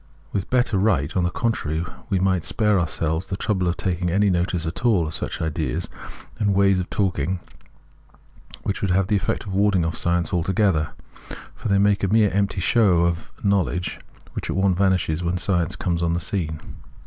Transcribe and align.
With 0.33 0.49
better 0.49 0.79
right, 0.79 1.15
on 1.15 1.23
the 1.25 1.29
contrary, 1.29 1.85
we 2.09 2.17
might 2.17 2.43
spare 2.43 2.79
ourselves 2.79 3.27
the 3.27 3.37
trouble 3.37 3.67
of 3.67 3.77
taking 3.77 4.09
any 4.09 4.31
notice 4.31 4.65
at 4.65 4.83
all 4.83 5.05
of 5.05 5.13
such 5.13 5.39
ideas 5.43 5.89
and 6.39 6.55
ways 6.55 6.79
of 6.79 6.89
talking 6.89 7.39
which 8.63 8.81
would 8.81 8.89
have 8.89 9.05
the 9.09 9.15
effect 9.15 9.45
of 9.45 9.53
warding 9.53 9.85
off 9.85 9.95
science 9.95 10.33
altogether; 10.33 10.93
Introduction 11.29 11.37
77 11.55 11.55
for 11.59 11.67
they 11.67 11.77
make 11.77 12.03
a 12.03 12.07
mere 12.07 12.31
empty 12.31 12.59
show 12.61 13.01
of 13.05 13.31
knowledge 13.45 13.99
which 14.33 14.49
at 14.49 14.55
once 14.55 14.75
vanishes 14.79 15.23
when 15.23 15.37
science 15.37 15.75
comes 15.75 16.01
on 16.01 16.13
the 16.15 16.19
scene. 16.19 16.59